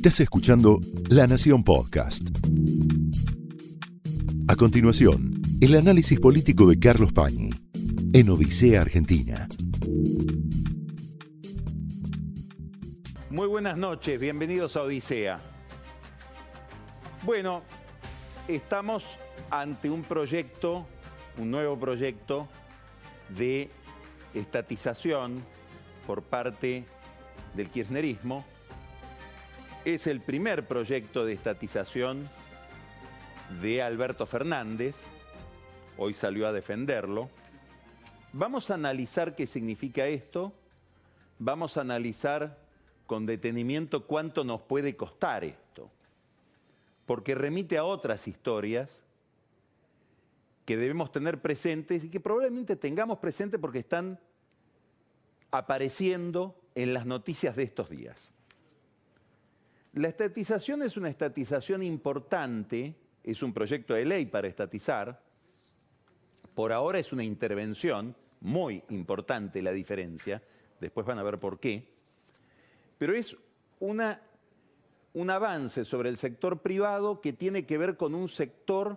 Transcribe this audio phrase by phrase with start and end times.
[0.00, 2.22] Estás escuchando La Nación Podcast.
[4.48, 7.50] A continuación, el análisis político de Carlos Pañi
[8.14, 9.46] en Odisea Argentina.
[13.28, 15.38] Muy buenas noches, bienvenidos a Odisea.
[17.26, 17.60] Bueno,
[18.48, 19.18] estamos
[19.50, 20.86] ante un proyecto,
[21.36, 22.48] un nuevo proyecto
[23.36, 23.68] de
[24.32, 25.44] estatización
[26.06, 26.86] por parte
[27.54, 28.46] del kirchnerismo.
[29.84, 32.28] Es el primer proyecto de estatización
[33.62, 35.04] de Alberto Fernández.
[35.96, 37.30] Hoy salió a defenderlo.
[38.34, 40.52] Vamos a analizar qué significa esto.
[41.38, 42.58] Vamos a analizar
[43.06, 45.90] con detenimiento cuánto nos puede costar esto.
[47.06, 49.00] Porque remite a otras historias
[50.66, 54.20] que debemos tener presentes y que probablemente tengamos presentes porque están
[55.50, 58.30] apareciendo en las noticias de estos días.
[59.94, 65.20] La estatización es una estatización importante, es un proyecto de ley para estatizar.
[66.54, 70.42] Por ahora es una intervención, muy importante la diferencia,
[70.80, 71.88] después van a ver por qué,
[72.98, 73.36] pero es
[73.80, 78.96] un avance sobre el sector privado que tiene que ver con un sector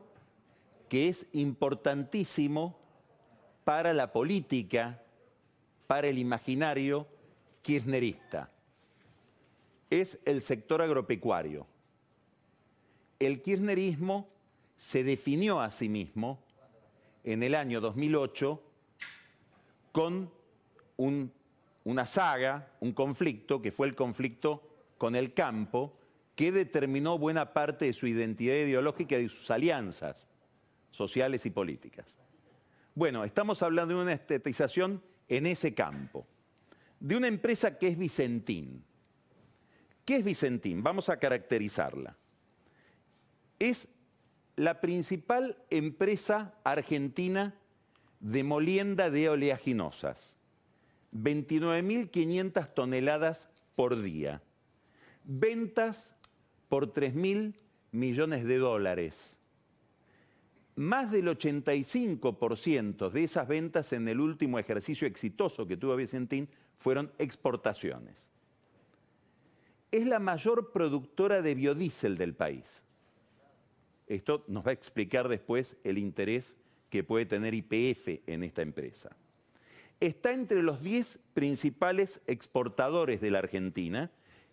[0.90, 2.80] que es importantísimo
[3.64, 5.02] para la política,
[5.88, 7.08] para el imaginario
[7.62, 8.53] kirchnerista.
[9.94, 11.68] Es el sector agropecuario.
[13.20, 14.28] El kirchnerismo
[14.76, 16.40] se definió a sí mismo
[17.24, 18.60] en el año 2008
[19.92, 20.32] con
[20.98, 24.64] una saga, un conflicto, que fue el conflicto
[24.98, 25.94] con el campo,
[26.36, 30.28] que determinó buena parte de su identidad ideológica y de sus alianzas
[30.90, 32.18] sociales y políticas.
[32.96, 36.26] Bueno, estamos hablando de una estetización en ese campo,
[37.00, 38.84] de una empresa que es Vicentín.
[40.06, 40.84] ¿Qué es Vicentín?
[40.84, 42.16] Vamos a caracterizarla.
[43.60, 43.88] Es
[44.56, 47.56] la principal empresa argentina
[48.20, 50.38] de molienda de oleaginosas.
[51.14, 54.42] 29.500 toneladas por día.
[55.24, 56.16] Ventas
[56.70, 57.56] por 3.000
[57.92, 59.40] millones de dólares
[60.76, 67.12] más del 85% de esas ventas en el último ejercicio exitoso que tuvo Vicentín fueron
[67.20, 68.33] exportaciones.
[69.94, 72.82] Es la mayor productora de biodiesel del país.
[74.08, 76.56] Esto nos va a explicar después el interés
[76.90, 79.16] que puede tener IPF en esta empresa.
[80.00, 84.10] Está entre los 10 principales exportadores de la Argentina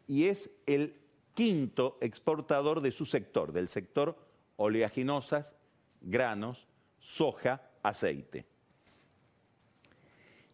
[0.07, 0.93] y es el
[1.33, 4.19] quinto exportador de su sector, del sector
[4.57, 5.57] oleaginosas
[6.03, 6.69] granos,
[6.99, 8.45] soja, aceite.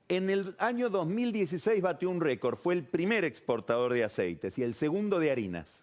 [0.08, 4.74] En el año 2016 batió un récord, fue el primer exportador de aceites y el
[4.74, 5.82] segundo de harinas.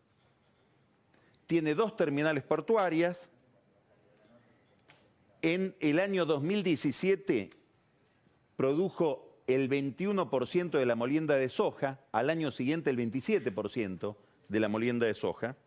[1.45, 3.29] Tiene dos terminales portuarias.
[5.41, 7.49] En el año 2017
[8.55, 14.15] produjo el 21% de la molienda de soja, al año siguiente el 27%
[14.47, 15.57] de la molienda de soja,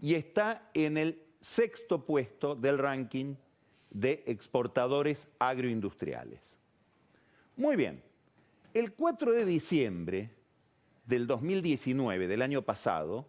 [0.00, 3.34] y está en el sexto puesto del ranking
[3.90, 6.57] de exportadores agroindustriales.
[7.58, 8.00] Muy bien,
[8.72, 10.30] el 4 de diciembre
[11.06, 13.26] del 2019, del año pasado,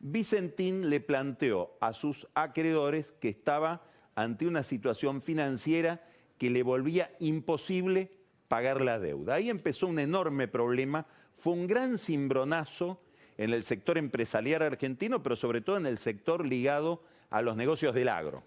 [0.00, 3.84] Vicentín le planteó a sus acreedores que estaba
[4.16, 6.02] ante una situación financiera
[6.38, 8.10] que le volvía imposible
[8.48, 9.34] pagar la deuda.
[9.34, 11.06] Ahí empezó un enorme problema,
[11.36, 13.00] fue un gran cimbronazo
[13.38, 17.94] en el sector empresarial argentino, pero sobre todo en el sector ligado a los negocios
[17.94, 18.42] del agro.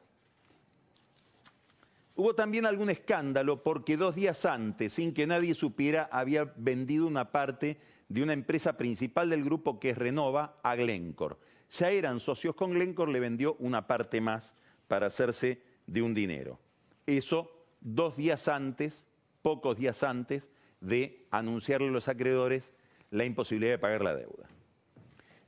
[2.15, 7.31] Hubo también algún escándalo porque dos días antes, sin que nadie supiera, había vendido una
[7.31, 7.77] parte
[8.07, 11.35] de una empresa principal del grupo que es Renova a Glencore.
[11.71, 14.55] Ya eran socios con Glencore, le vendió una parte más
[14.87, 16.57] para hacerse de un dinero.
[17.05, 19.05] Eso dos días antes,
[19.41, 20.49] pocos días antes
[20.79, 22.71] de anunciarle a los acreedores
[23.11, 24.54] la imposibilidad de pagar la deuda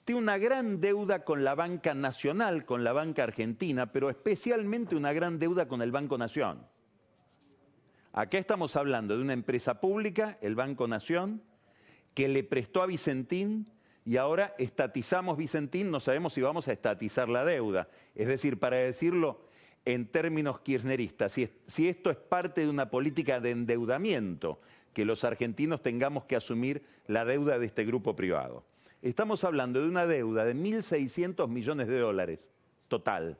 [0.08, 5.12] tiene una gran deuda con la banca nacional, con la banca argentina, pero especialmente una
[5.12, 6.66] gran deuda con el Banco Nación.
[8.14, 11.44] Acá estamos hablando de una empresa pública, el Banco Nación,
[12.14, 13.68] que le prestó a Vicentín
[14.06, 17.90] y ahora estatizamos Vicentín, no sabemos si vamos a estatizar la deuda.
[18.16, 19.42] Es decir, para decirlo
[19.84, 24.62] en términos kirchneristas, si, si esto es parte de una política de endeudamiento,
[24.94, 28.64] que los argentinos tengamos que asumir la deuda de este grupo privado.
[29.02, 32.50] Estamos hablando de una deuda de 1.600 millones de dólares
[32.88, 33.38] total.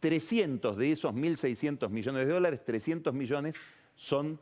[0.00, 3.56] 300 de esos 1.600 millones de dólares, 300 millones
[3.94, 4.40] son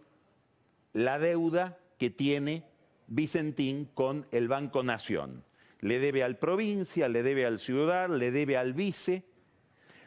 [0.93, 2.65] la deuda que tiene
[3.07, 5.45] Vicentín con el Banco Nación.
[5.81, 9.25] le debe al provincia, le debe al ciudad, le debe al vice,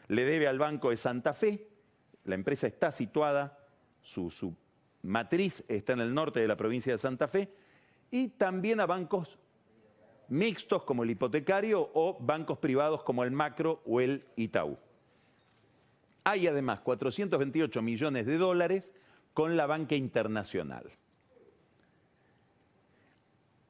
[0.06, 1.68] le debe al Banco de Santa Fe.
[2.24, 3.58] La empresa está situada,
[4.02, 4.54] su, su
[5.02, 7.50] matriz está en el norte de la provincia de Santa Fe,
[8.10, 9.38] y también a bancos
[10.28, 14.76] mixtos como el hipotecario o bancos privados como el Macro o el Itaú.
[16.24, 18.94] Hay además 428 millones de dólares
[19.34, 20.90] con la banca internacional.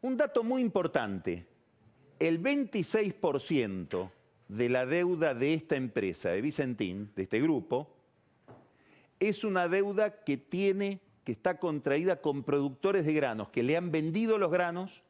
[0.03, 1.47] Un dato muy importante,
[2.19, 4.11] el 26%
[4.49, 7.91] de la deuda de esta empresa, de Vicentín, de este grupo,
[9.19, 13.91] es una deuda que tiene, que está contraída con productores de granos, que le han
[13.91, 15.04] vendido los granos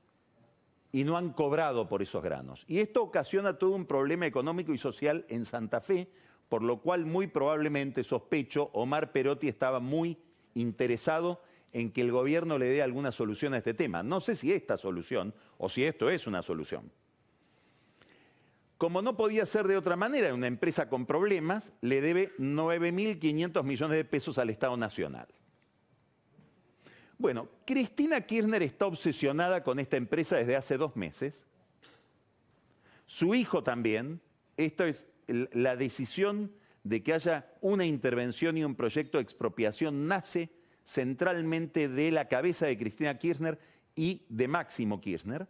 [0.95, 2.65] y no han cobrado por esos granos.
[2.69, 6.09] Y esto ocasiona todo un problema económico y social en Santa Fe,
[6.49, 10.17] por lo cual muy probablemente, sospecho, Omar Perotti estaba muy
[10.55, 11.43] interesado
[11.73, 14.05] en que el gobierno le dé alguna solución a este tema.
[14.05, 16.93] No sé si esta solución o si esto es una solución.
[18.79, 23.97] Como no podía ser de otra manera, una empresa con problemas le debe 9.500 millones
[23.97, 25.27] de pesos al Estado Nacional.
[27.19, 31.45] Bueno, Cristina Kirchner está obsesionada con esta empresa desde hace dos meses.
[33.07, 34.21] Su hijo también.
[34.57, 36.53] Esto es la decisión
[36.85, 40.51] de que haya una intervención y un proyecto de expropiación nace
[40.85, 43.59] centralmente de la cabeza de Cristina Kirchner
[43.97, 45.49] y de Máximo Kirchner.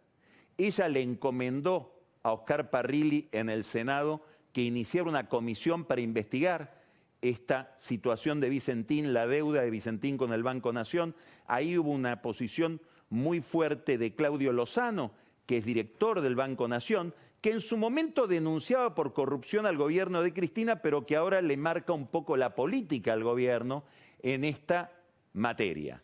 [0.57, 6.84] Ella le encomendó a Oscar Parrilli en el Senado que iniciara una comisión para investigar
[7.25, 11.15] esta situación de Vicentín, la deuda de Vicentín con el Banco Nación.
[11.47, 15.13] Ahí hubo una posición muy fuerte de Claudio Lozano,
[15.47, 20.23] que es director del Banco Nación, que en su momento denunciaba por corrupción al gobierno
[20.23, 23.85] de Cristina, pero que ahora le marca un poco la política al gobierno
[24.23, 24.93] en esta
[25.33, 26.03] materia.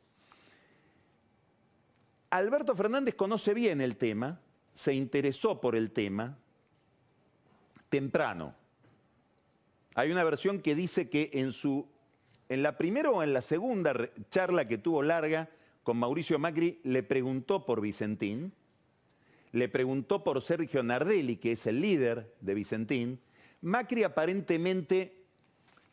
[2.31, 4.41] Alberto Fernández conoce bien el tema,
[4.73, 6.39] se interesó por el tema
[7.89, 8.55] temprano.
[9.95, 11.87] Hay una versión que dice que en, su,
[12.49, 13.95] en la primera o en la segunda
[14.31, 15.51] charla que tuvo larga
[15.83, 18.53] con Mauricio Macri le preguntó por Vicentín,
[19.53, 23.21] le preguntó por Sergio Nardelli, que es el líder de Vicentín,
[23.63, 25.25] Macri aparentemente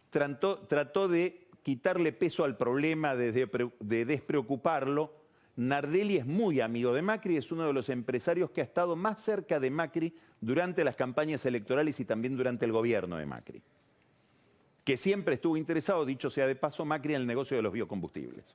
[0.10, 5.12] trató, de quitarle peso al problema, de despreocuparlo.
[5.56, 9.22] Nardelli es muy amigo de Macri, es uno de los empresarios que ha estado más
[9.22, 13.64] cerca de Macri durante las campañas electorales y también durante el gobierno de Macri.
[14.88, 18.46] Que siempre estuvo interesado, dicho sea de paso, Macri en el negocio de los biocombustibles.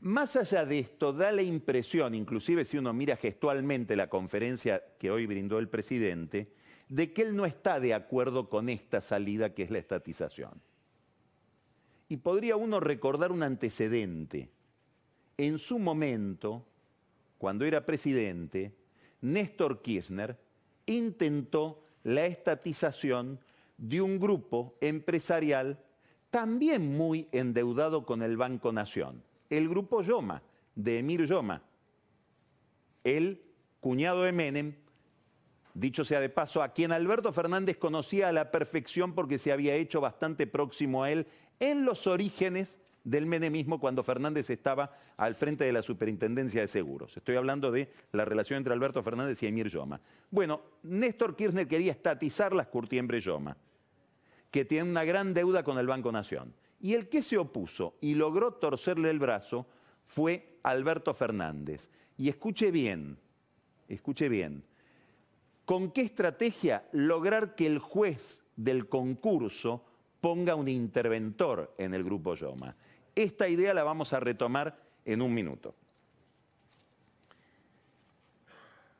[0.00, 5.12] Más allá de esto, da la impresión, inclusive si uno mira gestualmente la conferencia que
[5.12, 6.52] hoy brindó el presidente,
[6.88, 10.60] de que él no está de acuerdo con esta salida que es la estatización.
[12.08, 14.50] Y podría uno recordar un antecedente.
[15.36, 16.66] En su momento,
[17.38, 18.74] cuando era presidente,
[19.20, 20.36] Néstor Kirchner
[20.84, 23.38] intentó la estatización
[23.78, 25.82] de un grupo empresarial
[26.30, 30.42] también muy endeudado con el Banco Nación el grupo Yoma,
[30.74, 31.62] de Emir Yoma,
[33.04, 33.42] el
[33.80, 34.74] cuñado de Menem,
[35.74, 39.74] dicho sea de paso, a quien Alberto Fernández conocía a la perfección porque se había
[39.74, 41.26] hecho bastante próximo a él
[41.60, 47.16] en los orígenes del menemismo cuando Fernández estaba al frente de la Superintendencia de Seguros.
[47.16, 50.00] Estoy hablando de la relación entre Alberto Fernández y Emir Yoma.
[50.30, 53.56] Bueno, Néstor Kirchner quería estatizar las Curtiembre Yoma,
[54.50, 56.54] que tiene una gran deuda con el Banco Nación.
[56.80, 59.66] Y el que se opuso y logró torcerle el brazo
[60.06, 61.88] fue Alberto Fernández.
[62.16, 63.18] Y escuche bien,
[63.88, 64.64] escuche bien,
[65.64, 69.84] ¿con qué estrategia lograr que el juez del concurso
[70.20, 72.74] ponga un interventor en el grupo Yoma?
[73.14, 75.74] Esta idea la vamos a retomar en un minuto.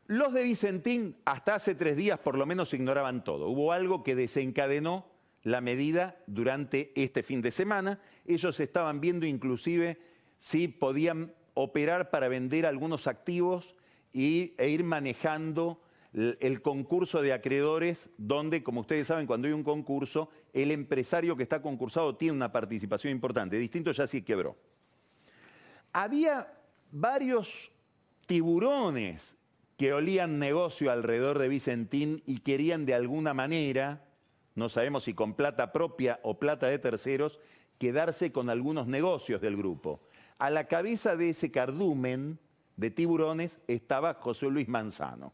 [0.08, 3.48] Los de Vicentín hasta hace tres días por lo menos ignoraban todo.
[3.48, 5.04] Hubo algo que desencadenó
[5.42, 8.00] la medida durante este fin de semana.
[8.26, 9.98] Ellos estaban viendo inclusive
[10.38, 13.74] si podían operar para vender algunos activos
[14.12, 15.80] y, e ir manejando
[16.12, 21.42] el, concurso de acreedores, donde, como ustedes saben, cuando hay un concurso, el empresario que
[21.42, 23.58] está concursado tiene una participación importante.
[23.58, 24.56] Distinto ya sí quebró.
[25.92, 26.52] Había
[26.90, 27.70] varios
[28.26, 29.36] tiburones
[29.76, 34.07] que olían negocio alrededor de Vicentín y querían de alguna manera
[34.58, 37.40] no sabemos si con plata propia o plata de terceros,
[37.78, 40.00] quedarse con algunos negocios del grupo.
[40.38, 42.40] A la cabeza de ese cardumen
[42.76, 45.32] de tiburones estaba José Luis Manzano,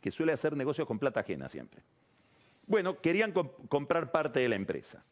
[0.00, 1.82] que suele hacer negocios con plata ajena siempre.
[2.66, 5.04] Bueno, querían comprar parte de la empresa.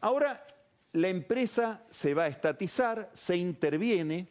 [0.00, 0.46] Ahora
[0.92, 4.28] la empresa se va a estatizar, se interviene,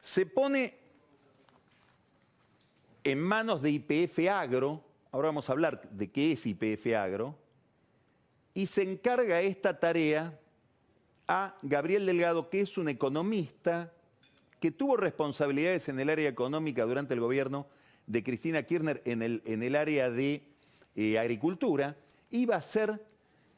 [0.00, 0.79] se pone
[3.04, 7.36] en manos de IPF Agro, ahora vamos a hablar de qué es IPF Agro,
[8.54, 10.38] y se encarga esta tarea
[11.28, 13.92] a Gabriel Delgado, que es un economista
[14.58, 17.66] que tuvo responsabilidades en el área económica durante el gobierno
[18.06, 20.42] de Cristina Kirchner en el, en el área de
[20.96, 21.96] eh, agricultura,
[22.30, 23.00] iba a ser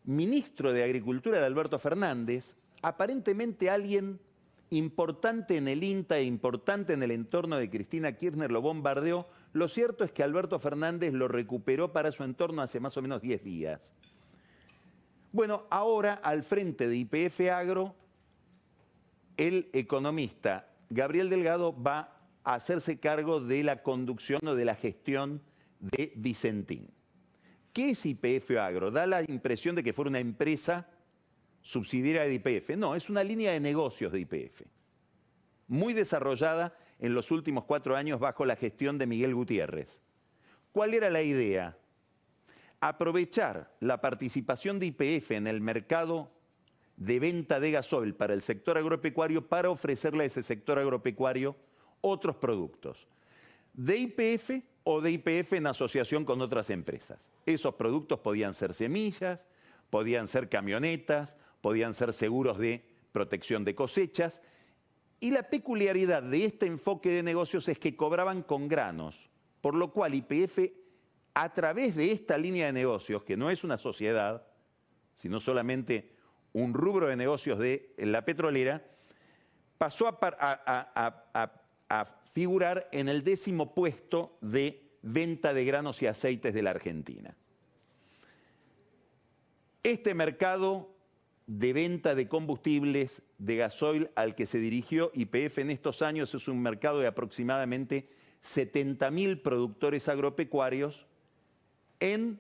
[0.05, 4.21] ministro de Agricultura de Alberto Fernández, aparentemente alguien
[4.73, 9.29] importante en el INTA e importante en el entorno de Cristina Kirchner lo bombardeó.
[9.53, 13.21] Lo cierto es que Alberto Fernández lo recuperó para su entorno hace más o menos
[13.21, 13.93] 10 días.
[15.31, 17.95] Bueno, ahora al frente de IPF Agro,
[19.37, 25.43] el economista Gabriel Delgado va a hacerse cargo de la conducción o de la gestión
[25.81, 26.91] de Vicentín.
[27.73, 28.91] ¿Qué es IPF Agro?
[28.91, 30.89] Da la impresión de que fuera una empresa
[31.63, 32.77] subsidiaria de IPF.
[32.77, 34.63] No, es una línea de negocios de IPF,
[35.69, 40.01] muy desarrollada en los últimos cuatro años bajo la gestión de Miguel Gutiérrez.
[40.73, 41.77] ¿Cuál era la idea?
[42.81, 46.31] Aprovechar la participación de IPF en el mercado
[46.97, 51.57] de venta de gasoil para el sector agropecuario para ofrecerle a ese sector agropecuario
[52.01, 53.07] otros productos
[53.73, 54.51] de IPF
[54.85, 57.19] o de IPF en asociación con otras empresas.
[57.47, 59.47] Esos productos podían ser semillas,
[59.91, 64.43] podían ser camionetas, podían ser seguros de protección de cosechas.
[65.21, 69.31] Y la peculiaridad de este enfoque de negocios es que cobraban con granos,
[69.63, 70.59] por lo cual IPF,
[71.35, 74.47] a través de esta línea de negocios, que no es una sociedad,
[75.15, 76.11] sino solamente
[76.53, 78.85] un rubro de negocios de la petrolera,
[79.79, 80.19] pasó a,
[82.35, 87.37] figurar en el décimo puesto de venta de granos y aceites de la Argentina.
[89.83, 90.92] Este mercado
[91.47, 96.49] de venta de combustibles de gasoil al que se dirigió IPF en estos años es
[96.49, 98.09] un mercado de aproximadamente
[98.45, 101.07] 70.000 productores agropecuarios
[102.01, 102.39] en,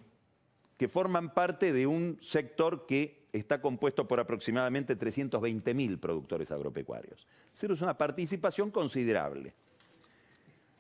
[0.76, 7.26] que forman parte de un sector que está compuesto por aproximadamente 320.000 productores agropecuarios.
[7.54, 9.54] Es es una participación considerable.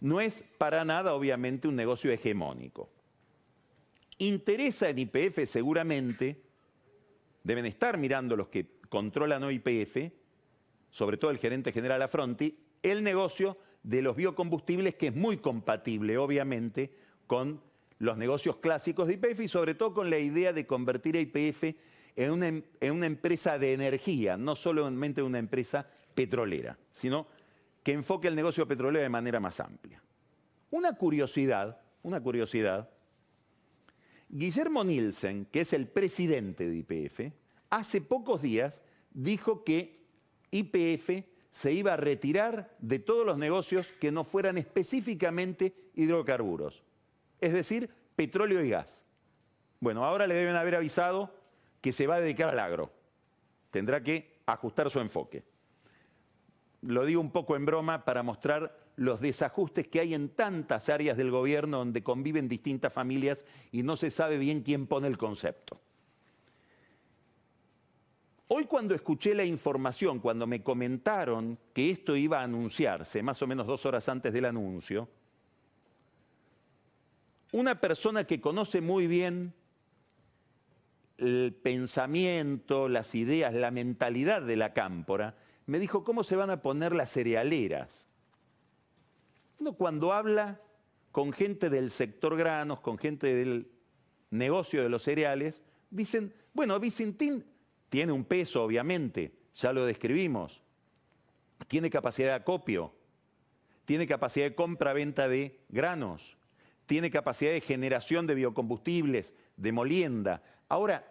[0.00, 2.90] No es para nada, obviamente, un negocio hegemónico.
[4.18, 6.42] Interesa en IPF seguramente,
[7.44, 9.62] deben estar mirando los que controlan hoy
[10.90, 16.18] sobre todo el gerente general Afronti, el negocio de los biocombustibles que es muy compatible,
[16.18, 16.94] obviamente,
[17.26, 17.60] con
[17.98, 21.76] los negocios clásicos de IPF y sobre todo con la idea de convertir a IPF
[22.16, 27.26] en una, em, en una empresa de energía, no solamente una empresa petrolera, sino
[27.82, 30.02] que enfoque el negocio petrolero de manera más amplia.
[30.70, 32.90] Una curiosidad, una curiosidad,
[34.34, 37.34] Guillermo Nielsen, que es el presidente de IPF,
[37.68, 40.06] hace pocos días dijo que
[40.50, 46.82] IPF se iba a retirar de todos los negocios que no fueran específicamente hidrocarburos,
[47.42, 49.04] es decir, petróleo y gas.
[49.80, 51.34] Bueno, ahora le deben haber avisado
[51.82, 52.90] que se va a dedicar al agro.
[53.70, 55.44] Tendrá que ajustar su enfoque.
[56.82, 61.16] Lo digo un poco en broma para mostrar los desajustes que hay en tantas áreas
[61.16, 65.80] del gobierno donde conviven distintas familias y no se sabe bien quién pone el concepto.
[68.48, 73.46] Hoy cuando escuché la información, cuando me comentaron que esto iba a anunciarse, más o
[73.46, 75.08] menos dos horas antes del anuncio,
[77.52, 79.54] una persona que conoce muy bien
[81.16, 85.36] el pensamiento, las ideas, la mentalidad de la cámpora,
[85.72, 88.06] me dijo, ¿cómo se van a poner las cerealeras?
[89.58, 90.60] Uno cuando habla
[91.12, 93.70] con gente del sector granos, con gente del
[94.28, 97.46] negocio de los cereales, dicen, bueno, Vicentín
[97.88, 100.60] tiene un peso, obviamente, ya lo describimos,
[101.68, 102.92] tiene capacidad de acopio,
[103.86, 106.36] tiene capacidad de compra-venta de granos,
[106.84, 110.42] tiene capacidad de generación de biocombustibles, de molienda.
[110.68, 111.10] Ahora,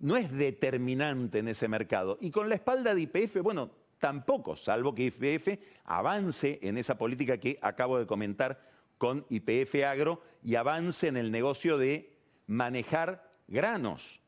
[0.00, 2.18] no es determinante en ese mercado.
[2.20, 7.38] Y con la espalda de IPF, bueno, tampoco, salvo que IPF avance en esa política
[7.38, 8.60] que acabo de comentar
[8.98, 12.14] con IPF Agro y avance en el negocio de
[12.46, 14.20] manejar granos,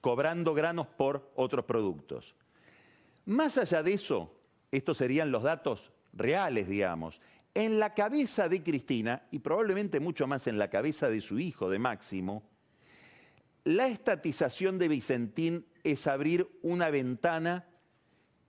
[0.00, 2.34] cobrando granos por otros productos.
[3.26, 4.40] Más allá de eso,
[4.72, 7.20] estos serían los datos reales, digamos.
[7.52, 11.68] En la cabeza de Cristina, y probablemente mucho más en la cabeza de su hijo,
[11.68, 12.42] de Máximo,
[13.64, 17.66] la estatización de Vicentín es abrir una ventana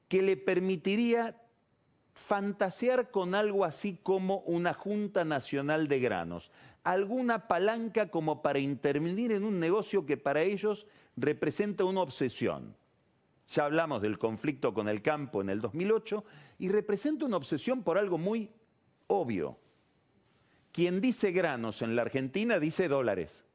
[0.07, 1.41] que le permitiría
[2.13, 6.51] fantasear con algo así como una Junta Nacional de Granos,
[6.83, 12.75] alguna palanca como para intervenir en un negocio que para ellos representa una obsesión.
[13.49, 16.23] Ya hablamos del conflicto con el campo en el 2008
[16.59, 18.49] y representa una obsesión por algo muy
[19.07, 19.57] obvio.
[20.71, 23.45] Quien dice granos en la Argentina dice dólares.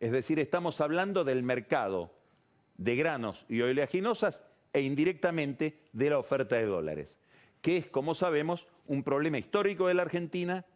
[0.00, 2.14] Es decir, estamos hablando del mercado
[2.76, 4.42] de granos y oleaginosas
[4.74, 7.18] e indirectamente de la oferta de dólares,
[7.62, 10.66] que es, como sabemos, un problema histórico de la Argentina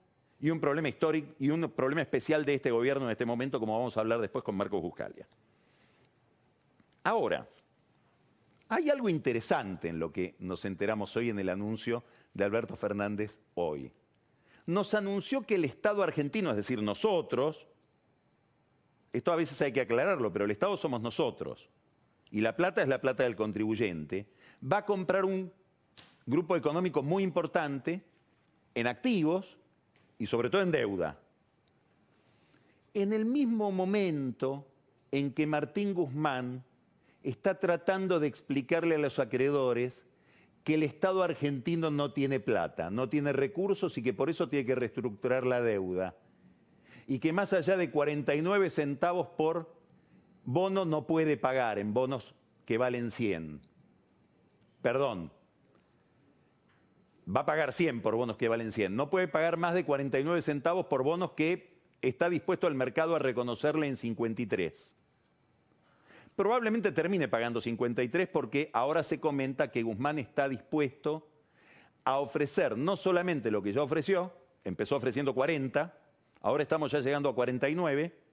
[0.41, 3.77] y un problema histórico y un problema especial de este gobierno en este momento, como
[3.77, 5.29] vamos a hablar después con Marcos Buscalia.
[7.03, 7.49] Ahora,
[8.69, 13.41] hay algo interesante en lo que nos enteramos hoy en el anuncio de Alberto Fernández
[13.55, 13.91] hoy.
[14.67, 17.67] Nos anunció que el Estado argentino, es decir, nosotros,
[19.13, 21.69] esto a veces hay que aclararlo, pero el Estado somos nosotros,
[22.31, 24.27] y la plata es la plata del contribuyente,
[24.61, 25.53] va a comprar un
[26.27, 28.03] grupo económico muy importante
[28.75, 29.59] en activos
[30.19, 31.19] y sobre todo en deuda.
[32.95, 34.67] En el mismo momento
[35.11, 36.65] en que Martín Guzmán
[37.23, 40.05] está tratando de explicarle a los acreedores
[40.65, 44.67] que el Estado argentino no tiene plata, no tiene recursos y que por eso tiene
[44.67, 46.15] que reestructurar la deuda.
[47.07, 49.78] Y que más allá de 49 centavos por
[50.49, 53.61] bono no puede pagar en bonos que valen 100.
[54.81, 55.31] Perdón,
[57.29, 58.97] va a pagar 100 por bonos que valen 100.
[58.97, 63.19] No puede pagar más de 49 centavos por bonos que está dispuesto el mercado a
[63.19, 64.95] reconocerle en 53.
[66.35, 71.29] Probablemente termine pagando 53 porque ahora se comenta que Guzmán está dispuesto
[72.05, 74.33] a ofrecer no solamente lo que ya ofreció,
[74.65, 75.95] empezó ofreciendo 40,
[76.41, 78.28] ahora estamos ya llegando a 49,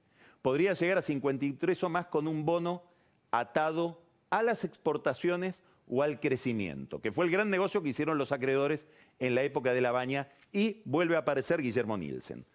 [0.45, 2.83] podría llegar a 53 o más con un bono
[3.31, 8.31] atado a las exportaciones o al crecimiento, que fue el gran negocio que hicieron los
[8.31, 8.87] acreedores
[9.17, 12.45] en la época de la baña y vuelve a aparecer Guillermo Nielsen.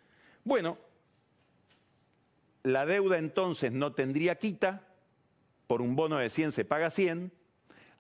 [0.45, 0.79] Bueno,
[2.63, 4.87] la deuda entonces no tendría quita,
[5.67, 7.33] por un bono de 100 se paga 100,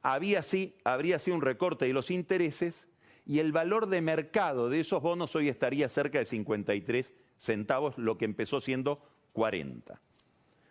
[0.02, 2.86] había sí, habría sido un recorte de los intereses
[3.26, 8.18] y el valor de mercado de esos bonos hoy estaría cerca de 53 centavos, lo
[8.18, 10.00] que empezó siendo 40.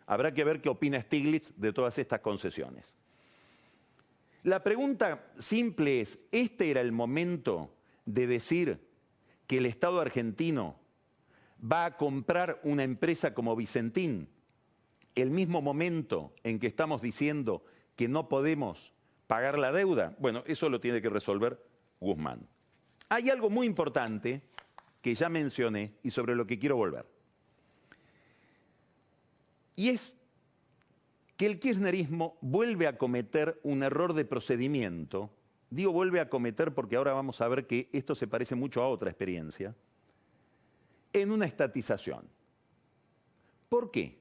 [0.05, 2.97] Habrá que ver qué opina Stiglitz de todas estas concesiones.
[4.43, 8.79] La pregunta simple es, ¿este era el momento de decir
[9.47, 10.79] que el Estado argentino
[11.61, 14.29] va a comprar una empresa como Vicentín?
[15.13, 17.63] El mismo momento en que estamos diciendo
[17.95, 18.93] que no podemos
[19.27, 20.15] pagar la deuda.
[20.19, 21.61] Bueno, eso lo tiene que resolver
[21.99, 22.47] Guzmán.
[23.09, 24.41] Hay algo muy importante
[25.01, 27.05] que ya mencioné y sobre lo que quiero volver.
[29.79, 30.19] Y es
[31.37, 35.29] que el kirchnerismo vuelve a cometer un error de procedimiento.
[35.69, 38.89] Digo vuelve a cometer porque ahora vamos a ver que esto se parece mucho a
[38.89, 39.73] otra experiencia,
[41.13, 42.27] en una estatización.
[43.69, 44.19] ¿Por qué?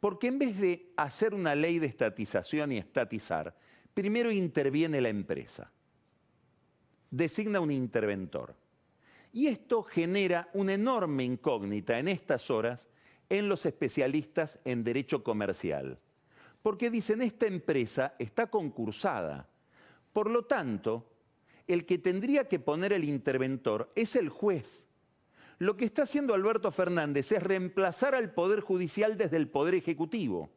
[0.00, 3.54] Porque en vez de hacer una ley de estatización y estatizar,
[3.92, 5.70] primero interviene la empresa,
[7.10, 8.56] designa un interventor.
[9.30, 12.88] Y esto genera una enorme incógnita en estas horas
[13.28, 15.98] en los especialistas en derecho comercial
[16.66, 19.48] porque dicen, esta empresa está concursada.
[20.12, 21.06] Por lo tanto,
[21.68, 24.88] el que tendría que poner el interventor es el juez.
[25.60, 30.50] Lo que está haciendo Alberto Fernández es reemplazar al Poder Judicial desde el Poder Ejecutivo.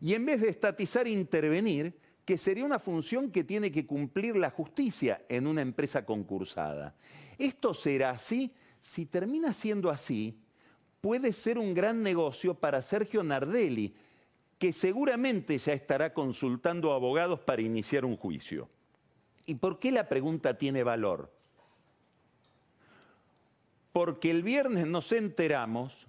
[0.00, 1.94] Y en vez de estatizar e intervenir,
[2.24, 6.96] que sería una función que tiene que cumplir la justicia en una empresa concursada.
[7.36, 10.40] Esto será así, si termina siendo así,
[11.04, 13.94] puede ser un gran negocio para Sergio Nardelli,
[14.58, 18.70] que seguramente ya estará consultando abogados para iniciar un juicio.
[19.44, 21.30] ¿Y por qué la pregunta tiene valor?
[23.92, 26.06] Porque el viernes nos enteramos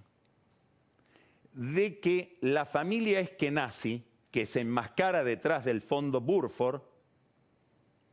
[1.51, 6.81] de que la familia Eskenazi, que se enmascara detrás del fondo Burford,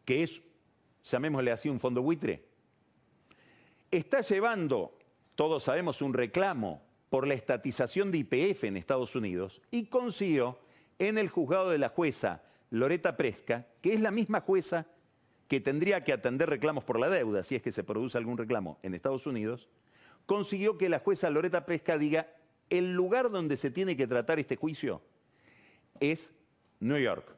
[0.04, 0.42] que es,
[1.04, 2.44] llamémosle así, un fondo buitre,
[3.88, 4.98] está llevando,
[5.42, 10.61] todos sabemos, un reclamo por la estatización de IPF en Estados Unidos y consiguió
[11.00, 14.87] en el juzgado de la jueza Loreta Presca, que es la misma jueza
[15.48, 18.78] que tendría que atender reclamos por la deuda, si es que se produce algún reclamo
[18.85, 19.68] en Estados Unidos,
[20.26, 22.28] consiguió que la jueza Loreta Presca diga,
[22.70, 25.02] el lugar donde se tiene que tratar este juicio
[25.98, 26.33] es
[26.78, 27.35] New York,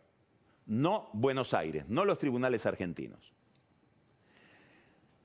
[0.66, 3.33] no Buenos Aires, no los tribunales argentinos.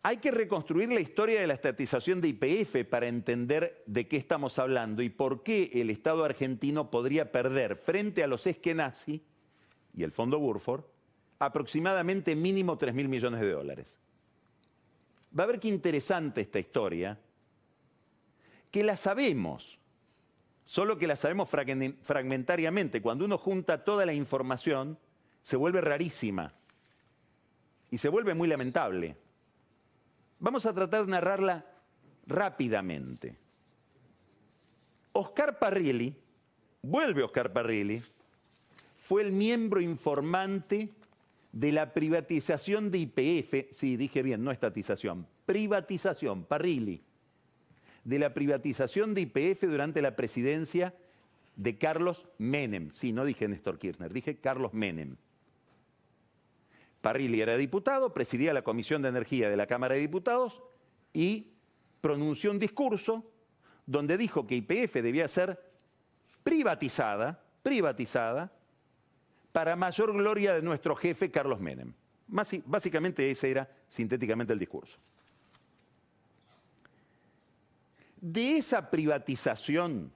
[0.01, 4.57] Hay que reconstruir la historia de la estatización de IPF para entender de qué estamos
[4.57, 9.21] hablando y por qué el Estado argentino podría perder frente a los Eskenazi
[9.93, 10.85] y el Fondo Burford
[11.37, 13.99] aproximadamente mínimo 3 mil millones de dólares.
[15.37, 17.19] Va a ver qué interesante esta historia,
[18.71, 19.79] que la sabemos,
[20.63, 23.01] solo que la sabemos fragmentariamente.
[23.01, 24.97] Cuando uno junta toda la información,
[25.41, 26.53] se vuelve rarísima
[27.91, 29.17] y se vuelve muy lamentable.
[30.39, 31.65] Vamos a tratar de narrarla
[32.25, 33.35] rápidamente.
[35.11, 36.15] Oscar Parrilli,
[36.81, 38.01] vuelve Oscar Parrilli,
[38.97, 40.89] fue el miembro informante
[41.51, 47.01] de la privatización de IPF, sí, dije bien, no estatización, privatización, Parrilli,
[48.03, 50.93] de la privatización de IPF durante la presidencia
[51.55, 52.91] de Carlos Menem.
[52.91, 55.17] Sí, no dije Néstor Kirchner, dije Carlos Menem.
[57.01, 60.61] Parrilli era diputado, presidía la Comisión de Energía de la Cámara de Diputados
[61.13, 61.53] y
[62.01, 63.25] pronunció un discurso
[63.85, 65.59] donde dijo que IPF debía ser
[66.43, 68.51] privatizada, privatizada,
[69.51, 71.93] para mayor gloria de nuestro jefe Carlos Menem.
[72.27, 74.99] Básicamente ese era sintéticamente el discurso.
[78.21, 80.11] De esa privatización,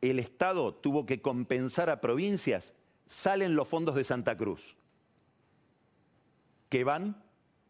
[0.00, 2.74] el Estado tuvo que compensar a provincias,
[3.06, 4.76] salen los fondos de Santa Cruz,
[6.68, 7.22] que van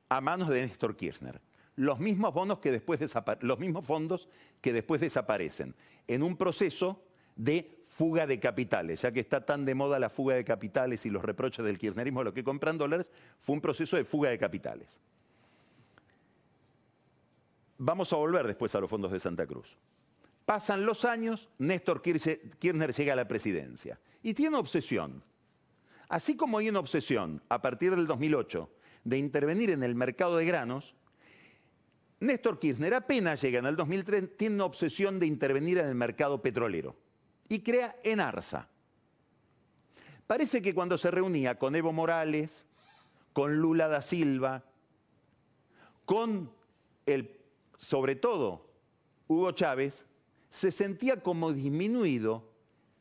[0.09, 1.41] a manos de Néstor Kirchner
[1.77, 3.01] los mismos, bonos que después
[3.41, 4.29] los mismos fondos
[4.61, 5.75] que después desaparecen,
[6.09, 7.03] en un proceso
[7.37, 11.11] de fuga de capitales, ya que está tan de moda la fuga de capitales y
[11.11, 14.99] los reproches del kirchnerismo, lo que compran dólares, fue un proceso de fuga de capitales.
[17.79, 19.77] Vamos a volver después a los fondos de Santa Cruz.
[20.47, 25.23] Pasan los años, Néstor Kirchner llega a la presidencia y tiene obsesión.
[26.09, 28.71] Así como hay una obsesión a partir del 2008
[29.07, 30.95] de intervenir en el mercado de granos,
[32.19, 36.43] Néstor Kirchner apenas llega en el 2003, tiene una obsesión de intervenir en el mercado
[36.43, 36.97] petrolero
[37.49, 38.69] y crea Enarsa.
[40.27, 42.67] Parece que cuando se reunía con Evo Morales,
[43.33, 44.65] con Lula da Silva,
[46.05, 46.51] con
[47.07, 47.39] el,
[47.77, 48.67] sobre todo,
[49.29, 50.05] Hugo Chávez,
[50.51, 52.51] se sentía como disminuido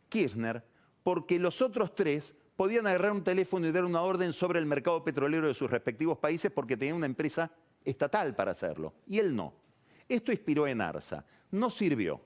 [0.09, 0.63] Kirchner
[1.01, 5.03] porque los otros tres podían agarrar un teléfono y dar una orden sobre el mercado
[5.03, 7.51] petrolero de sus respectivos países porque tenían una empresa
[7.83, 9.53] estatal para hacerlo, y él no.
[10.07, 12.21] Esto inspiró en Arsa, no sirvió.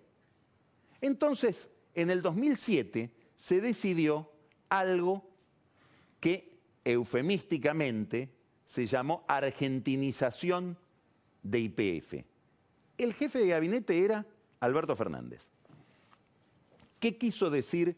[1.02, 4.32] Entonces, en el 2007 se decidió
[4.70, 5.30] algo
[6.20, 8.30] que eufemísticamente
[8.66, 10.78] se llamó argentinización
[11.42, 12.14] de IPF.
[12.98, 14.26] El jefe de gabinete era
[14.60, 15.50] Alberto Fernández.
[17.00, 17.96] ¿Qué quiso decir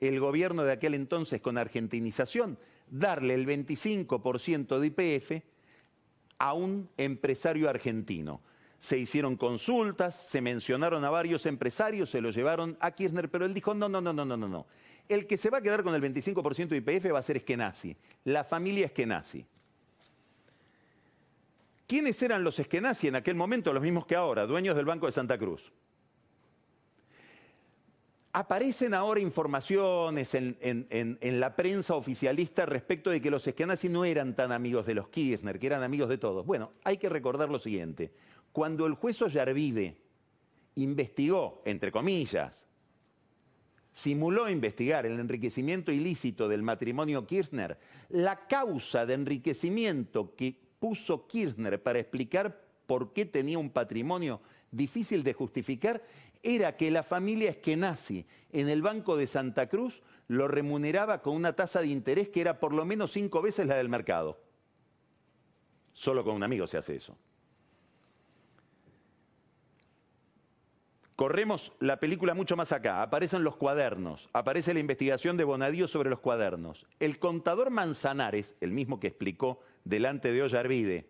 [0.00, 2.58] el gobierno de aquel entonces con argentinización?
[2.90, 5.44] Darle el 25% de IPF
[6.38, 8.40] a un empresario argentino.
[8.78, 13.52] Se hicieron consultas, se mencionaron a varios empresarios, se lo llevaron a Kirchner, pero él
[13.52, 14.66] dijo, no, no, no, no, no, no, no.
[15.08, 17.96] El que se va a quedar con el 25% de IPF va a ser Eskenazi,
[18.24, 19.44] la familia Eskenazi.
[21.88, 25.12] ¿Quiénes eran los Eskenazi en aquel momento, los mismos que ahora, dueños del Banco de
[25.12, 25.72] Santa Cruz?
[28.38, 34.52] Aparecen ahora informaciones en, la prensa oficialista respecto de que los Eskenazi no eran tan
[34.52, 36.46] amigos de los Kirchner, que eran amigos de todos.
[36.46, 38.12] Bueno, hay que recordar lo siguiente.
[38.52, 39.96] Cuando el juez Ollarvide
[40.76, 42.68] investigó, entre comillas,
[43.92, 47.76] simuló investigar el enriquecimiento ilícito del matrimonio Kirchner,
[48.10, 55.22] la causa de enriquecimiento que puso Kirchner para explicar por qué tenía un patrimonio difícil
[55.22, 56.02] de justificar
[56.42, 61.54] era que la familia Eskenazi en el Banco de Santa Cruz lo remuneraba con una
[61.54, 64.40] tasa de interés que era por lo menos cinco veces la del mercado.
[65.92, 67.16] Solo con un amigo se hace eso.
[71.16, 73.02] Corremos la película mucho más acá.
[73.02, 76.86] Aparecen los cuadernos, aparece la investigación de Bonadío sobre los cuadernos.
[77.00, 81.08] El contador Manzanares, el mismo que explicó delante de Ollarvide,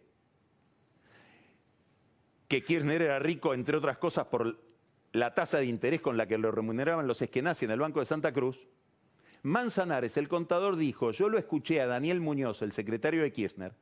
[2.48, 4.58] que Kirchner era rico, entre otras cosas, por
[5.12, 8.06] la tasa de interés con la que lo remuneraban los esquenazi en el Banco de
[8.06, 8.68] Santa Cruz,
[9.42, 13.72] Manzanares, el contador, dijo, yo lo escuché a Daniel Muñoz, el secretario de Kirchner,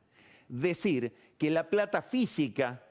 [0.47, 2.83] decir que la plata física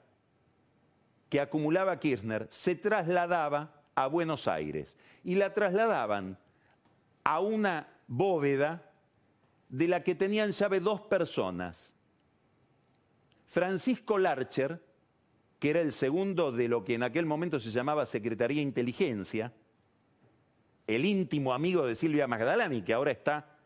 [1.28, 6.38] que acumulaba Kirchner se trasladaba a Buenos Aires y la trasladaban
[7.24, 8.90] a una bóveda
[9.68, 11.94] de la que tenían llave dos personas.
[13.46, 14.80] Francisco Larcher,
[15.58, 19.52] que era el segundo de lo que en aquel momento se llamaba Secretaría Inteligencia,
[20.86, 23.58] el íntimo amigo de Silvia Magdalani, que ahora está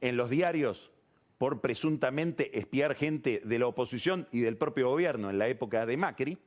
[0.00, 0.90] en los diarios
[1.36, 5.96] por presuntamente espiar gente de la oposición y del propio gobierno en la época de
[5.96, 6.38] Macri,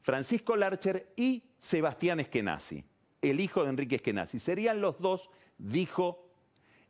[0.00, 2.84] Francisco Larcher y Sebastián Eskenazi,
[3.20, 4.38] el hijo de Enrique Eskenazi.
[4.38, 6.28] Serían los dos, dijo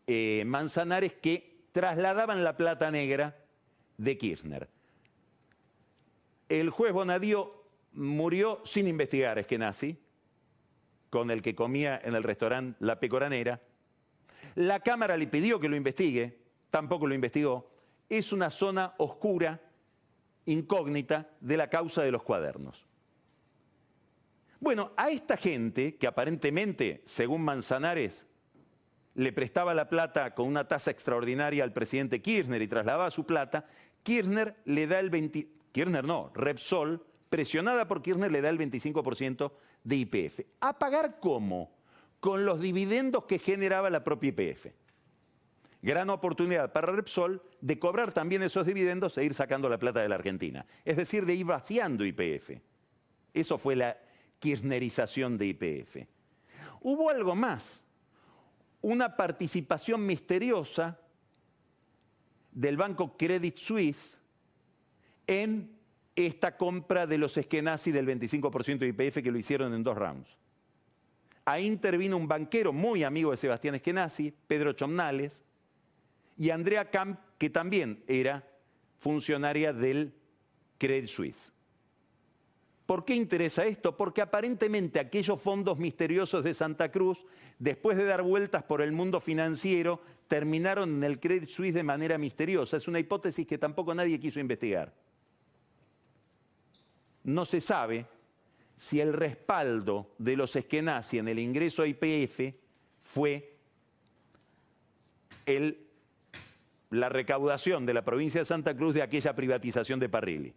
[0.07, 3.37] eh, Manzanares, que trasladaban la plata negra
[3.97, 4.69] de Kirchner
[6.61, 9.99] el juez Bonadío murió sin investigar Eskenazi
[11.09, 13.61] con el que comía en el restaurante La Pecoranera.
[14.55, 16.39] La Cámara le pidió que lo investigue,
[16.71, 17.71] tampoco lo investigó.
[18.09, 19.61] Es una zona oscura,
[20.47, 22.87] incógnita, de la causa de los cuadernos.
[24.61, 28.27] Bueno, a esta gente, que aparentemente, según Manzanares,
[29.15, 33.67] le prestaba la plata con una tasa extraordinaria al presidente Kirchner y trasladaba su plata,
[34.03, 39.53] Kirchner le da el 20, Kirchner no, Repsol, presionada por Kirchner, le da el 25%
[39.85, 40.41] de IPF.
[40.61, 41.73] ¿A pagar cómo?
[42.21, 44.67] Con los dividendos que generaba la propia IPF.
[45.81, 50.09] Gran oportunidad para Repsol de cobrar también esos dividendos e ir sacando la plata de
[50.09, 50.65] la Argentina.
[50.85, 52.61] Es decir, de ir vaciando IPF.
[53.35, 53.99] Eso fue la
[54.39, 55.97] kirchnerización de IPF.
[56.83, 57.85] Hubo algo más,
[58.81, 61.01] una participación misteriosa
[62.53, 64.22] del banco Credit Suisse
[65.27, 65.71] en
[66.15, 70.37] esta compra de los Eskenazi del 25% de IPF que lo hicieron en dos rounds.
[71.45, 75.43] Ahí intervino un banquero muy amigo de Sebastián Eskenazi, Pedro Chomnales,
[76.37, 78.49] y Andrea Camp, que también era
[78.99, 80.15] funcionaria del
[80.79, 81.53] Credit Suisse.
[82.87, 83.97] ¿Por qué interesa esto?
[83.97, 87.25] Porque aparentemente aquellos fondos misteriosos de Santa Cruz,
[87.59, 92.19] después de dar vueltas por el mundo financiero, terminaron en el Credit Suisse de manera
[92.19, 92.77] misteriosa.
[92.77, 94.93] Es una hipótesis que tampoco nadie quiso investigar.
[97.25, 98.07] No se sabe
[98.77, 102.55] si el respaldo de los Eskenazi en el ingreso a IPF
[103.05, 103.57] fue
[106.91, 110.53] la recaudación de la provincia de Santa Cruz de aquella privatización de Parrilli.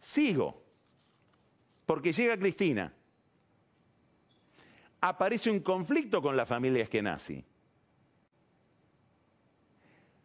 [0.00, 0.62] Sigo,
[1.86, 2.92] porque llega Cristina.
[5.00, 7.42] Aparece un conflicto con la familia Eskenazi.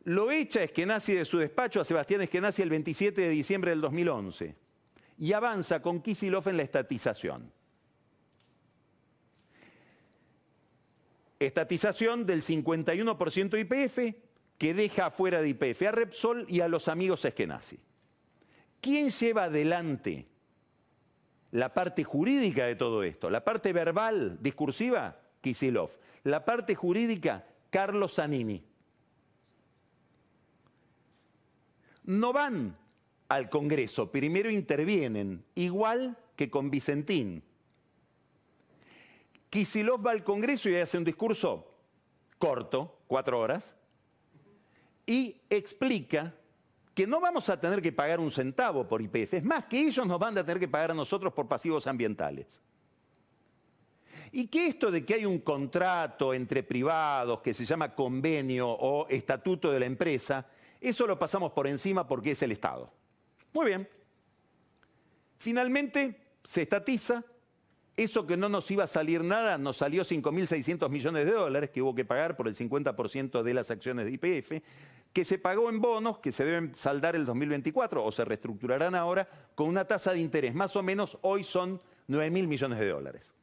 [0.04, 4.65] Lo echa Eskenazi de su despacho a Sebastián Eskenazi el 27 de diciembre del 2011
[5.18, 7.52] y avanza con Kisilov en la estatización.
[11.40, 14.16] Estatización del 51% IPF
[14.58, 17.80] que deja fuera de IPF a Repsol y a los amigos Eskenazi.
[18.82, 20.28] ¿Quién lleva adelante
[21.52, 23.30] la parte jurídica de todo esto?
[23.30, 25.92] La parte verbal, discursiva, Kisilov.
[26.24, 28.64] La parte jurídica, Carlos Zanini.
[32.04, 32.78] No van
[33.28, 37.44] al Congreso, primero intervienen, igual que con Vicentín.
[39.50, 41.72] Kisilov va al Congreso y hace un discurso
[42.38, 43.76] corto, cuatro horas,
[45.06, 46.34] y explica
[46.94, 50.06] que no vamos a tener que pagar un centavo por IPF, es más, que ellos
[50.06, 52.62] nos van a tener que pagar a nosotros por pasivos ambientales.
[54.32, 59.08] Y que esto de que hay un contrato entre privados que se llama convenio o
[59.08, 60.46] estatuto de la empresa,
[60.82, 62.92] eso lo pasamos por encima porque es el Estado.
[63.56, 63.88] Muy bien.
[65.38, 67.24] Finalmente se estatiza.
[67.96, 71.82] Eso que no nos iba a salir nada, nos salió 5.600 millones de dólares que
[71.82, 74.62] hubo que pagar por el 50% de las acciones de IPF
[75.14, 79.30] que se pagó en bonos que se deben saldar el 2024 o se reestructurarán ahora
[79.56, 80.54] con una tasa de interés.
[80.54, 83.34] Más o menos hoy son 9 mil millones de dólares.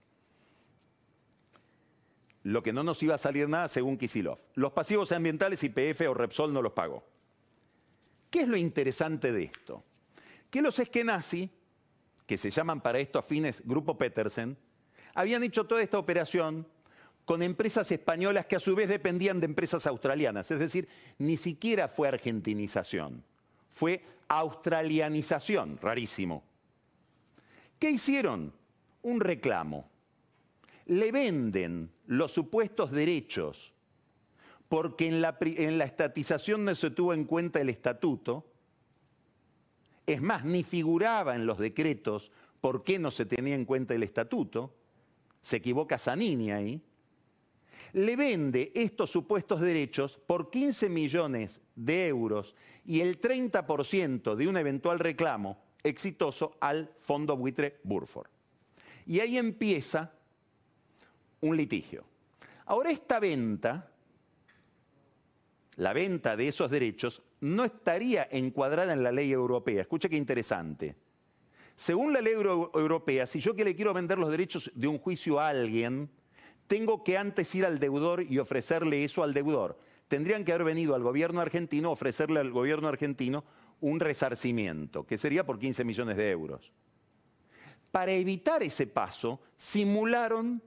[2.42, 4.38] Lo que no nos iba a salir nada según Kisilov.
[4.56, 7.02] Los pasivos ambientales IPF o Repsol no los pagó.
[8.28, 9.82] ¿Qué es lo interesante de esto?
[10.52, 11.48] Que los eskenazi,
[12.26, 14.54] que se llaman para estos fines Grupo Petersen,
[15.14, 16.66] habían hecho toda esta operación
[17.24, 20.50] con empresas españolas que a su vez dependían de empresas australianas.
[20.50, 23.24] Es decir, ni siquiera fue argentinización,
[23.70, 26.42] fue australianización, rarísimo.
[27.78, 28.52] ¿Qué hicieron?
[29.00, 29.88] Un reclamo.
[30.84, 33.72] Le venden los supuestos derechos
[34.68, 38.51] porque en la, en la estatización no se tuvo en cuenta el estatuto.
[40.06, 44.02] Es más, ni figuraba en los decretos por qué no se tenía en cuenta el
[44.02, 44.74] estatuto.
[45.40, 46.82] Se equivoca Zanini ahí
[47.92, 52.54] le vende estos supuestos derechos por 15 millones de euros
[52.86, 58.30] y el 30% de un eventual reclamo exitoso al fondo buitre Burford.
[59.06, 60.12] Y ahí empieza
[61.40, 62.04] un litigio.
[62.66, 63.90] Ahora esta venta,
[65.76, 69.82] la venta de esos derechos, no estaría encuadrada en la ley europea.
[69.82, 70.94] Escucha qué interesante.
[71.74, 75.40] Según la ley europea, si yo que le quiero vender los derechos de un juicio
[75.40, 76.08] a alguien,
[76.68, 79.76] tengo que antes ir al deudor y ofrecerle eso al deudor.
[80.06, 83.44] Tendrían que haber venido al gobierno argentino ofrecerle al gobierno argentino
[83.80, 86.70] un resarcimiento, que sería por 15 millones de euros.
[87.90, 90.62] Para evitar ese paso, simularon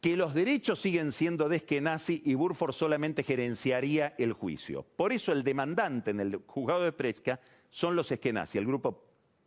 [0.00, 4.84] que los derechos siguen siendo de Eskenazi y Burford solamente gerenciaría el juicio.
[4.96, 9.04] Por eso el demandante en el juzgado de Presca son los Eskenazi, el grupo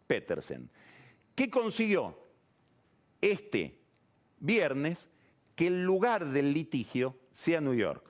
[0.07, 0.69] Petersen.
[1.35, 2.21] ¿Qué consiguió?
[3.21, 3.79] este
[4.39, 5.07] viernes
[5.55, 8.03] que el lugar del litigio sea New York.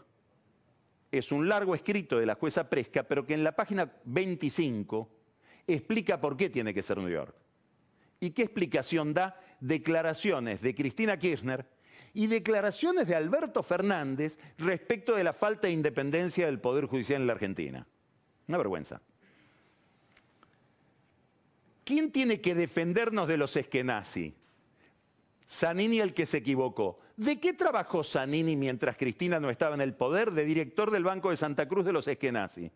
[1.12, 5.10] Es un largo escrito de la jueza Presca, pero que en la página 25
[5.68, 7.36] explica por qué tiene que ser New York.
[8.22, 9.40] ¿Y qué explicación da?
[9.60, 11.68] Declaraciones de Cristina Kirchner
[12.14, 17.28] y declaraciones de Alberto Fernández respecto de la falta de independencia del Poder Judicial en
[17.28, 17.88] la Argentina.
[18.48, 19.02] Una vergüenza.
[21.84, 24.34] ¿Quién tiene que defendernos de los eskenazi?
[25.50, 27.00] Zanini el que se equivocó.
[27.18, 31.30] ¿De qué trabajó Zanini mientras Cristina no estaba en el poder de director del Banco
[31.30, 32.72] de Santa Cruz de los eskenazi?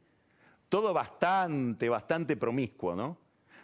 [0.68, 3.18] Todo bastante, bastante promiscuo, ¿no?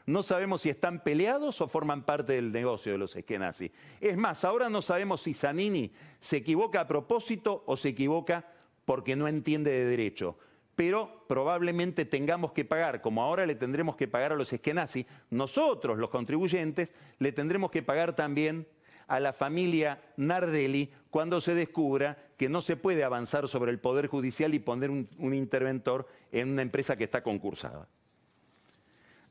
[0.05, 3.71] No sabemos si están peleados o forman parte del negocio de los eskenazi.
[3.99, 8.45] Es más, ahora no sabemos si Zanini se equivoca a propósito o se equivoca
[8.85, 10.37] porque no entiende de derecho.
[10.75, 15.97] Pero probablemente tengamos que pagar, como ahora le tendremos que pagar a los eskenazi, nosotros,
[15.97, 18.67] los contribuyentes, le tendremos que pagar también
[19.07, 24.07] a la familia Nardelli cuando se descubra que no se puede avanzar sobre el Poder
[24.07, 27.87] Judicial y poner un, un interventor en una empresa que está concursada.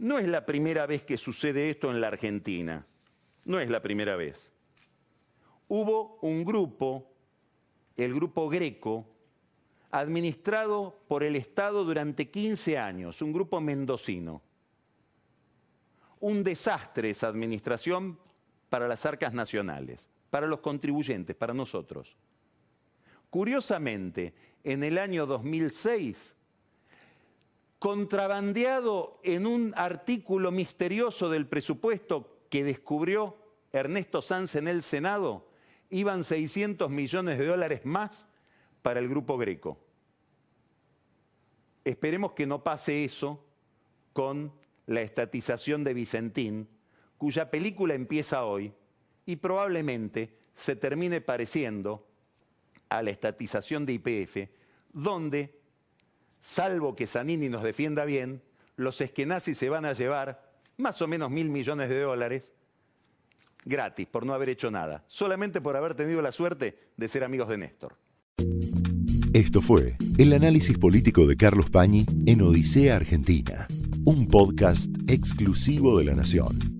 [0.01, 2.87] No es la primera vez que sucede esto en la Argentina.
[3.45, 4.51] No es la primera vez.
[5.69, 7.13] Hubo un grupo,
[7.99, 9.07] el grupo Greco,
[9.91, 14.41] administrado por el Estado durante 15 años, un grupo mendocino.
[16.21, 18.19] Un desastre esa administración
[18.71, 22.17] para las arcas nacionales, para los contribuyentes, para nosotros.
[23.29, 24.33] Curiosamente,
[24.65, 26.37] en el año 2006
[27.81, 33.39] contrabandeado en un artículo misterioso del presupuesto que descubrió
[33.73, 35.49] Ernesto Sanz en el Senado,
[35.89, 38.29] iban 600 millones de dólares más
[38.83, 39.79] para el grupo Greco.
[41.83, 43.43] Esperemos que no pase eso
[44.13, 44.53] con
[44.87, 46.69] la estatización de Vicentín,
[47.17, 48.75] cuya película empieza hoy
[49.25, 52.07] y probablemente se termine pareciendo
[52.91, 54.51] a la estatización de IPF,
[54.93, 55.60] donde
[56.41, 58.43] salvo que Zanini nos defienda bien,
[58.77, 62.53] los eskenazis se van a llevar más o menos mil millones de dólares
[63.65, 67.49] gratis por no haber hecho nada, solamente por haber tenido la suerte de ser amigos
[67.49, 67.97] de Néstor.
[69.33, 73.69] Esto fue el análisis político de Carlos Pañi en Odisea Argentina,
[74.05, 76.80] un podcast exclusivo de la Nación.